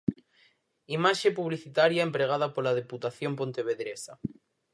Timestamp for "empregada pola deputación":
2.07-3.31